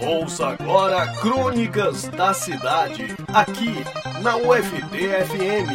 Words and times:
Ouça 0.00 0.48
agora 0.48 1.06
Crônicas 1.20 2.02
da 2.08 2.34
Cidade, 2.34 3.14
aqui 3.32 3.74
na 4.22 4.36
UFT-FM. 4.38 5.70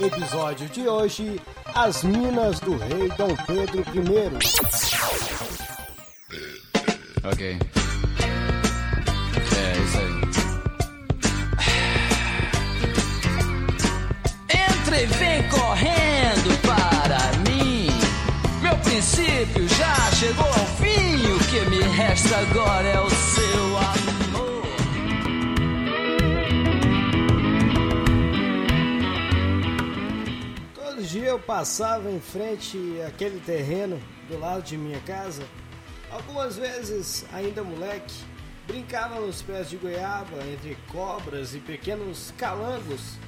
Episódio 0.00 0.68
de 0.68 0.86
hoje: 0.86 1.40
As 1.74 2.04
Minas 2.04 2.60
do 2.60 2.76
Rei 2.76 3.08
Dom 3.18 3.34
Pedro 3.46 3.80
I. 3.80 4.38
Ok. 7.26 7.58
É, 9.56 9.78
isso 9.82 9.98
aí. 9.98 10.23
Princípio 18.94 19.68
já 19.70 20.12
chegou 20.12 20.46
ao 20.46 20.66
fim. 20.76 21.16
O 21.26 21.38
que 21.50 21.68
me 21.68 21.82
resta 21.82 22.36
agora 22.38 22.88
é 22.88 23.00
o 23.00 23.10
seu 23.10 23.76
amor. 23.76 24.64
Dia 31.00 31.26
eu 31.26 31.40
passava 31.40 32.08
em 32.08 32.20
frente 32.20 32.78
àquele 33.06 33.40
terreno 33.40 34.00
do 34.28 34.38
lado 34.38 34.62
de 34.62 34.76
minha 34.76 35.00
casa. 35.00 35.42
Algumas 36.12 36.56
vezes, 36.56 37.26
ainda 37.32 37.64
moleque, 37.64 38.14
brincava 38.66 39.18
nos 39.20 39.42
pés 39.42 39.70
de 39.70 39.76
goiaba 39.76 40.38
entre 40.52 40.76
cobras 40.92 41.52
e 41.52 41.58
pequenos 41.58 42.32
calangos. 42.38 43.18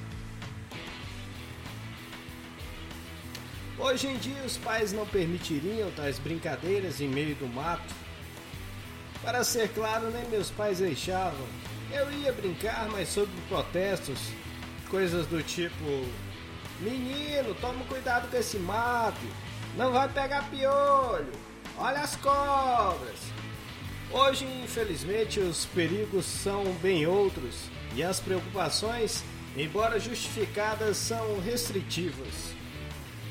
Hoje 3.79 4.07
em 4.07 4.17
dia, 4.17 4.41
os 4.43 4.57
pais 4.57 4.91
não 4.91 5.05
permitiriam 5.05 5.91
tais 5.91 6.17
brincadeiras 6.17 6.99
em 6.99 7.07
meio 7.07 7.35
do 7.35 7.47
mato. 7.47 7.93
Para 9.21 9.43
ser 9.43 9.69
claro, 9.69 10.09
nem 10.09 10.27
meus 10.29 10.49
pais 10.49 10.79
deixavam. 10.79 11.45
Eu 11.91 12.11
ia 12.11 12.33
brincar, 12.33 12.89
mas 12.89 13.07
sob 13.09 13.31
protestos, 13.47 14.17
coisas 14.89 15.27
do 15.27 15.43
tipo: 15.43 15.83
Menino, 16.79 17.53
toma 17.61 17.85
cuidado 17.85 18.27
com 18.31 18.37
esse 18.37 18.57
mato, 18.57 19.27
não 19.77 19.91
vai 19.91 20.09
pegar 20.09 20.49
piolho, 20.49 21.31
olha 21.77 22.01
as 22.01 22.15
cobras. 22.15 23.19
Hoje, 24.11 24.43
infelizmente, 24.63 25.39
os 25.39 25.65
perigos 25.65 26.25
são 26.25 26.63
bem 26.81 27.05
outros 27.05 27.69
e 27.95 28.01
as 28.01 28.19
preocupações, 28.19 29.23
embora 29.55 29.99
justificadas, 29.99 30.97
são 30.97 31.39
restritivas. 31.41 32.56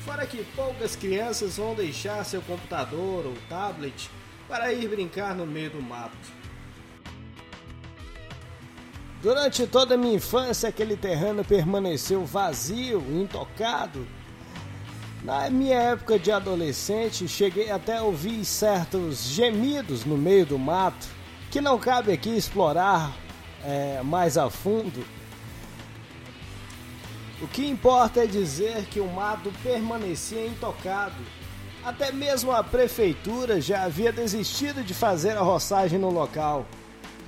Fora 0.07 0.25
que 0.25 0.41
poucas 0.55 0.95
crianças 0.95 1.57
vão 1.57 1.75
deixar 1.75 2.23
seu 2.23 2.41
computador 2.41 3.25
ou 3.25 3.33
tablet 3.49 4.09
para 4.47 4.71
ir 4.71 4.87
brincar 4.87 5.35
no 5.35 5.45
meio 5.45 5.69
do 5.69 5.81
mato. 5.81 6.15
Durante 9.21 9.67
toda 9.67 9.95
a 9.95 9.97
minha 9.97 10.15
infância, 10.15 10.69
aquele 10.69 10.95
terreno 10.95 11.43
permaneceu 11.43 12.25
vazio, 12.25 13.03
intocado. 13.09 14.07
Na 15.25 15.49
minha 15.49 15.77
época 15.77 16.17
de 16.17 16.31
adolescente, 16.31 17.27
cheguei 17.27 17.69
até 17.69 17.97
a 17.97 18.03
ouvir 18.03 18.45
certos 18.45 19.25
gemidos 19.25 20.05
no 20.05 20.17
meio 20.17 20.45
do 20.45 20.57
mato, 20.57 21.05
que 21.51 21.59
não 21.59 21.77
cabe 21.77 22.13
aqui 22.13 22.29
explorar 22.29 23.13
é, 23.61 24.01
mais 24.03 24.37
a 24.37 24.49
fundo. 24.49 25.16
O 27.39 27.47
que 27.47 27.67
importa 27.67 28.23
é 28.23 28.25
dizer 28.25 28.85
que 28.85 28.99
o 28.99 29.05
mato 29.05 29.53
permanecia 29.61 30.47
intocado. 30.47 31.13
Até 31.85 32.11
mesmo 32.11 32.51
a 32.51 32.63
prefeitura 32.63 33.61
já 33.61 33.83
havia 33.83 34.11
desistido 34.11 34.83
de 34.83 34.91
fazer 34.95 35.37
a 35.37 35.41
roçagem 35.41 35.99
no 35.99 36.09
local. 36.09 36.65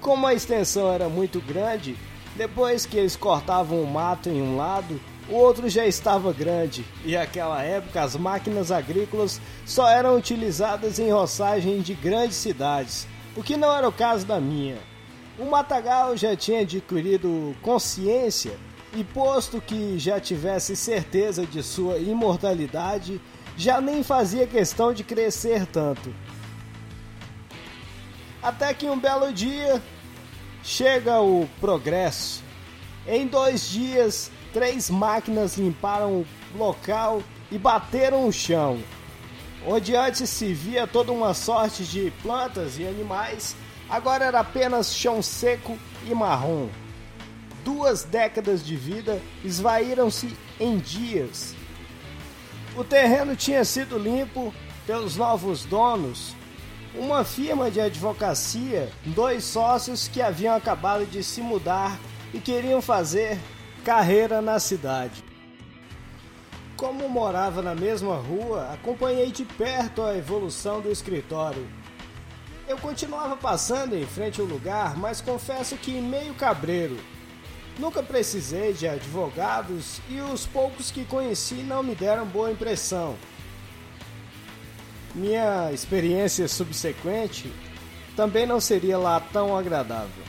Como 0.01 0.25
a 0.25 0.33
extensão 0.33 0.91
era 0.91 1.07
muito 1.07 1.39
grande, 1.39 1.95
depois 2.35 2.87
que 2.87 2.97
eles 2.97 3.15
cortavam 3.15 3.83
o 3.83 3.87
mato 3.87 4.29
em 4.29 4.41
um 4.41 4.57
lado, 4.57 4.99
o 5.29 5.35
outro 5.35 5.69
já 5.69 5.85
estava 5.85 6.33
grande, 6.33 6.83
e 7.05 7.11
naquela 7.11 7.61
época 7.61 8.01
as 8.01 8.15
máquinas 8.15 8.71
agrícolas 8.71 9.39
só 9.63 9.87
eram 9.87 10.17
utilizadas 10.17 10.97
em 10.97 11.11
roçagem 11.11 11.81
de 11.81 11.93
grandes 11.93 12.37
cidades, 12.37 13.07
o 13.35 13.43
que 13.43 13.55
não 13.55 13.71
era 13.71 13.87
o 13.87 13.91
caso 13.91 14.25
da 14.25 14.39
minha. 14.39 14.79
O 15.37 15.45
matagal 15.45 16.17
já 16.17 16.35
tinha 16.35 16.61
adquirido 16.61 17.55
consciência 17.61 18.57
e 18.93 19.03
posto 19.03 19.61
que 19.61 19.99
já 19.99 20.19
tivesse 20.19 20.75
certeza 20.75 21.45
de 21.45 21.61
sua 21.61 21.97
imortalidade, 21.97 23.21
já 23.55 23.79
nem 23.79 24.03
fazia 24.03 24.47
questão 24.47 24.93
de 24.93 25.03
crescer 25.03 25.65
tanto. 25.65 26.13
Até 28.41 28.73
que 28.73 28.87
um 28.87 28.97
belo 28.97 29.31
dia 29.33 29.81
chega 30.63 31.21
o 31.21 31.47
progresso. 31.59 32.41
Em 33.07 33.27
dois 33.27 33.69
dias, 33.69 34.31
três 34.53 34.89
máquinas 34.89 35.57
limparam 35.57 36.21
o 36.21 36.57
local 36.57 37.21
e 37.51 37.57
bateram 37.57 38.27
o 38.27 38.31
chão. 38.31 38.79
Onde 39.67 39.95
antes 39.95 40.29
se 40.29 40.53
via 40.53 40.87
toda 40.87 41.11
uma 41.11 41.33
sorte 41.33 41.83
de 41.83 42.11
plantas 42.23 42.79
e 42.79 42.87
animais, 42.87 43.55
agora 43.89 44.25
era 44.25 44.39
apenas 44.39 44.95
chão 44.95 45.21
seco 45.21 45.77
e 46.09 46.15
marrom 46.15 46.69
duas 47.63 48.03
décadas 48.03 48.65
de 48.65 48.75
vida 48.75 49.21
esvaíram-se 49.43 50.35
em 50.59 50.77
dias. 50.77 51.55
O 52.75 52.83
terreno 52.83 53.35
tinha 53.35 53.65
sido 53.65 53.97
limpo 53.97 54.53
pelos 54.85 55.15
novos 55.15 55.65
donos, 55.65 56.35
uma 56.95 57.23
firma 57.23 57.69
de 57.69 57.79
advocacia, 57.79 58.89
dois 59.05 59.43
sócios 59.43 60.07
que 60.07 60.21
haviam 60.21 60.55
acabado 60.55 61.05
de 61.05 61.23
se 61.23 61.41
mudar 61.41 61.99
e 62.33 62.39
queriam 62.39 62.81
fazer 62.81 63.37
carreira 63.83 64.41
na 64.41 64.59
cidade. 64.59 65.23
Como 66.75 67.09
morava 67.09 67.61
na 67.61 67.75
mesma 67.75 68.15
rua, 68.15 68.69
acompanhei 68.73 69.31
de 69.31 69.43
perto 69.43 70.01
a 70.01 70.15
evolução 70.15 70.79
do 70.79 70.89
escritório. 70.89 71.67
Eu 72.67 72.77
continuava 72.77 73.35
passando 73.35 73.95
em 73.95 74.05
frente 74.05 74.39
ao 74.39 74.47
lugar, 74.47 74.95
mas 74.95 75.19
confesso 75.19 75.75
que 75.75 75.99
meio 75.99 76.33
cabreiro. 76.35 76.97
Nunca 77.79 78.03
precisei 78.03 78.73
de 78.73 78.85
advogados 78.85 80.01
e 80.09 80.19
os 80.19 80.45
poucos 80.45 80.91
que 80.91 81.05
conheci 81.05 81.55
não 81.55 81.81
me 81.81 81.95
deram 81.95 82.25
boa 82.25 82.51
impressão. 82.51 83.15
Minha 85.15 85.71
experiência 85.71 86.45
subsequente 86.49 87.49
também 88.17 88.45
não 88.45 88.59
seria 88.59 88.97
lá 88.97 89.17
tão 89.21 89.57
agradável. 89.57 90.23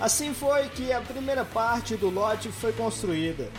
Assim 0.00 0.32
foi 0.32 0.70
que 0.70 0.90
a 0.90 1.02
primeira 1.02 1.44
parte 1.44 1.94
do 1.94 2.08
lote 2.08 2.48
foi 2.48 2.72
construída. 2.72 3.50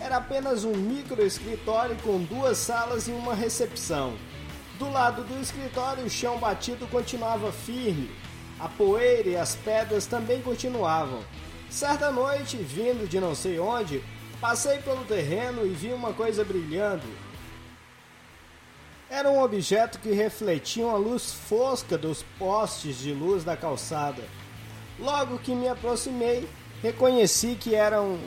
Era 0.00 0.16
apenas 0.16 0.64
um 0.64 0.74
micro 0.74 1.24
escritório 1.24 1.94
com 2.02 2.18
duas 2.24 2.58
salas 2.58 3.06
e 3.06 3.12
uma 3.12 3.32
recepção. 3.32 4.14
Do 4.76 4.90
lado 4.90 5.22
do 5.22 5.40
escritório, 5.40 6.04
o 6.04 6.10
chão 6.10 6.36
batido 6.38 6.84
continuava 6.88 7.52
firme. 7.52 8.10
A 8.58 8.68
poeira 8.68 9.28
e 9.28 9.36
as 9.36 9.54
pedras 9.54 10.04
também 10.04 10.42
continuavam. 10.42 11.20
Certa 11.72 12.12
noite, 12.12 12.58
vindo 12.58 13.08
de 13.08 13.18
não 13.18 13.34
sei 13.34 13.58
onde, 13.58 14.04
passei 14.38 14.76
pelo 14.80 15.06
terreno 15.06 15.64
e 15.64 15.70
vi 15.70 15.90
uma 15.90 16.12
coisa 16.12 16.44
brilhando. 16.44 17.02
Era 19.08 19.30
um 19.30 19.42
objeto 19.42 19.98
que 19.98 20.12
refletia 20.12 20.84
a 20.84 20.96
luz 20.96 21.32
fosca 21.32 21.96
dos 21.96 22.22
postes 22.38 22.98
de 22.98 23.14
luz 23.14 23.42
da 23.42 23.56
calçada. 23.56 24.22
Logo 24.98 25.38
que 25.38 25.54
me 25.54 25.66
aproximei, 25.66 26.46
reconheci 26.82 27.56
que 27.58 27.74
era 27.74 28.02
um 28.02 28.20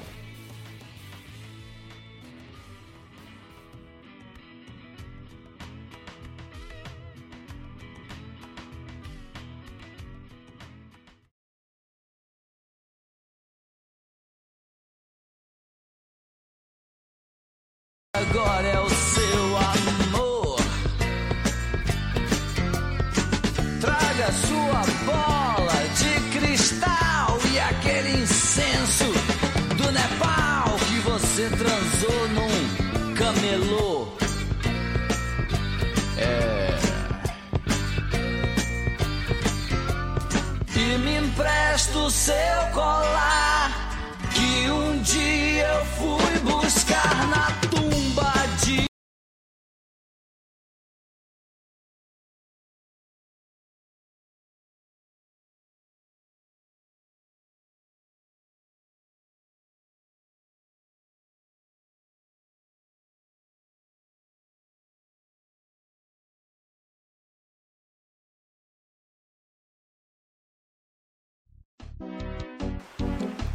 Agora 18.17 18.65
é 18.65 18.79
o 18.79 18.89
seu 18.89 19.57
amor. 19.57 20.57
Traga 23.81 24.31
sua 24.31 24.81
bola 25.05 25.79
de 25.99 26.39
cristal 26.39 27.37
e 27.51 27.59
aquele 27.59 28.21
incenso 28.21 29.11
do 29.75 29.91
Nepal 29.91 30.77
que 30.87 30.99
você 30.99 31.49
transou 31.49 32.27
num 32.29 33.13
camelô. 33.15 34.07
É. 36.17 36.77
E 40.73 40.97
me 40.99 41.17
empresta 41.17 41.97
o 41.97 42.09
seu 42.09 42.35
colar 42.73 43.64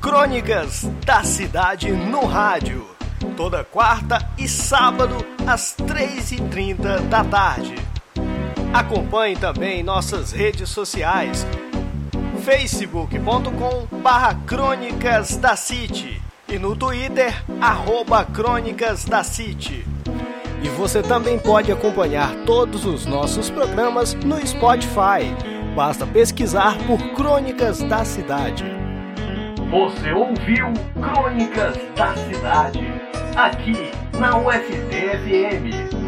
Crônicas 0.00 0.84
da 1.04 1.22
Cidade 1.22 1.92
no 1.92 2.24
Rádio. 2.24 2.86
Toda 3.36 3.62
quarta 3.62 4.28
e 4.38 4.48
sábado, 4.48 5.14
às 5.46 5.76
3h30 5.76 7.00
da 7.08 7.22
tarde. 7.22 7.74
Acompanhe 8.72 9.36
também 9.36 9.82
nossas 9.82 10.32
redes 10.32 10.68
sociais. 10.70 11.46
facebook.com 12.44 13.86
barra 13.98 14.34
Crônicas 14.46 15.36
da 15.36 15.54
City 15.54 16.20
e 16.48 16.58
no 16.58 16.74
Twitter, 16.74 17.44
arroba 17.60 18.24
Crônicas 18.24 19.04
da 19.04 19.22
City. 19.22 19.86
E 20.62 20.68
você 20.68 21.02
também 21.02 21.38
pode 21.38 21.70
acompanhar 21.70 22.34
todos 22.44 22.84
os 22.84 23.06
nossos 23.06 23.48
programas 23.48 24.14
no 24.14 24.44
Spotify. 24.46 25.59
Basta 25.74 26.06
pesquisar 26.06 26.76
por 26.86 26.98
Crônicas 27.14 27.80
da 27.82 28.04
Cidade. 28.04 28.64
Você 29.70 30.12
ouviu 30.12 30.72
Crônicas 31.00 31.76
da 31.94 32.14
Cidade, 32.16 32.86
aqui 33.36 33.92
na 34.18 34.36
UFTFM. 34.36 35.99